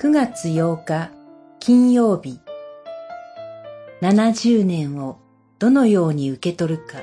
[0.00, 1.10] 9月8日
[1.58, 2.38] 金曜日
[4.00, 5.18] 70年を
[5.58, 7.00] どのように受け取るか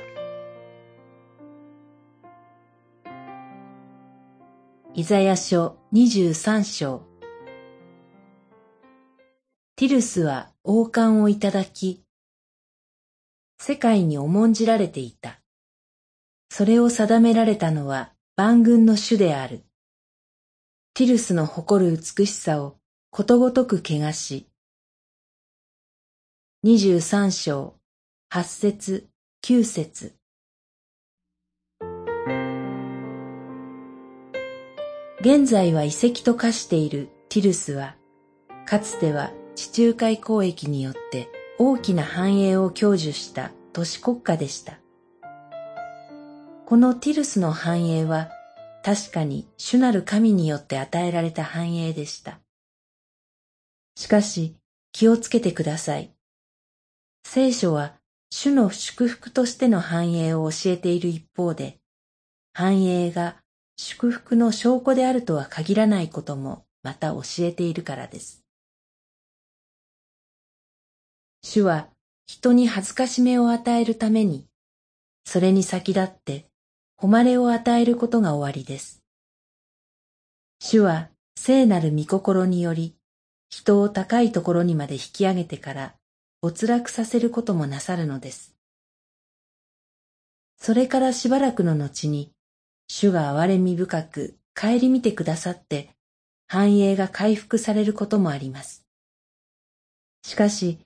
[4.93, 7.01] イザヤ書23章
[9.75, 12.05] ティルスは王冠をいただき、
[13.59, 15.41] 世界に重んじられていた。
[16.49, 19.65] それを定められたのは万軍の主である。
[20.93, 22.77] ティルスの誇る美しさを
[23.17, 24.45] ことごとく汚し。
[26.63, 27.75] 二十三章、
[28.29, 29.07] 八節、
[29.41, 30.17] 九節。
[35.21, 37.95] 現在は遺跡と化しているティルスは、
[38.65, 44.81] かつては地中海交易によって大きな繁栄を享受した都市国家でした。
[46.65, 48.27] このティルスの繁栄は
[48.83, 52.41] 確かに主なる神によって与えられた繁栄でした。
[53.95, 54.55] しかし
[54.91, 56.11] 気をつけてください。
[57.25, 57.95] 聖書は
[58.29, 61.79] 主の祝福としての繁栄を教えている一方で、
[62.53, 63.37] 繁栄が
[63.77, 68.43] 祝福の証拠であるとは限らないこともまた教えているからです。
[71.41, 71.89] 主は
[72.27, 74.47] 人に恥ずかしめを与えるために、
[75.25, 76.45] それに先立って
[76.97, 79.03] 誉れを与えることが終わりです。
[80.59, 82.95] 主は聖なる御心により、
[83.49, 85.95] 人を高いところにまで引き上げてから
[86.41, 88.55] 没落させることもなさるのです。
[90.57, 92.31] それからしばらくの後に、
[92.87, 95.89] 主が憐れみ深く帰り見てくださって、
[96.47, 98.85] 繁栄が回復されることもあります。
[100.23, 100.79] しかし、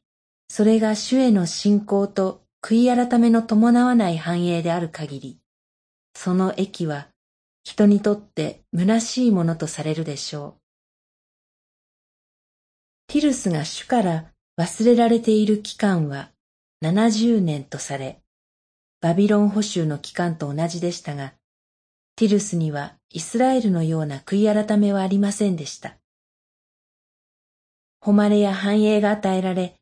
[0.48, 5.40] それが主への信仰と悔い改めの伴わない繁栄である限り、
[6.14, 7.08] その益は
[7.64, 10.59] 人にとって虚しいものとされるでしょう。
[13.10, 14.26] ティルスが主から
[14.60, 16.30] 忘れられている期間は
[16.84, 18.20] 70年とされ、
[19.02, 21.34] バビロン捕囚の期間と同じでしたが、
[22.16, 25.98] ティルスにはイスラエルのような悔い改めはありませんでした。
[28.00, 29.74] 誉れや繁栄が与えられ、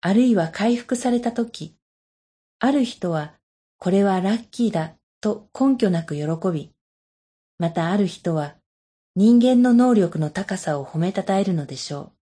[0.00, 1.74] あるいは回復されたとき、
[2.60, 3.34] ある人は
[3.78, 6.22] これはラッキーだと根拠なく喜
[6.52, 6.70] び、
[7.58, 8.54] またある人は
[9.16, 12.15] 人間の能力の高さを褒めたたえるのでしょう。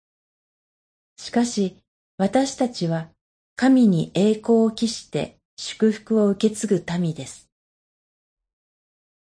[1.16, 1.76] しかし
[2.16, 3.08] 私たちは
[3.56, 7.50] 神に栄光を期して祝福を受け継ぐ民です。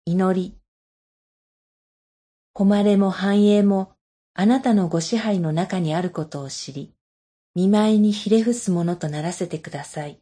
[0.04, 0.54] 祈り。
[2.54, 3.92] 誉れも繁栄も
[4.34, 6.94] あなたのご支配の中にあることを知り、
[7.54, 10.20] 見舞いにひれ伏すものとならせてください。